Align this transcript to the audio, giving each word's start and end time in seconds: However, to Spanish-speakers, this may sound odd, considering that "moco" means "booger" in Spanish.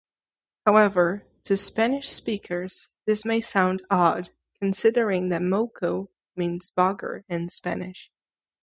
However, 0.65 1.27
to 1.43 1.55
Spanish-speakers, 1.55 2.89
this 3.05 3.23
may 3.23 3.39
sound 3.39 3.83
odd, 3.91 4.31
considering 4.57 5.29
that 5.29 5.43
"moco" 5.43 6.09
means 6.35 6.71
"booger" 6.71 7.23
in 7.29 7.49
Spanish. 7.49 8.09